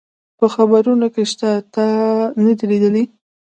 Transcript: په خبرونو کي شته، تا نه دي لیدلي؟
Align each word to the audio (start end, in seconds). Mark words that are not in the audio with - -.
په 0.39 0.45
خبرونو 0.55 1.07
کي 1.13 1.23
شته، 1.31 1.49
تا 1.73 1.85
نه 2.43 2.53
دي 2.57 2.65
لیدلي؟ 2.71 3.03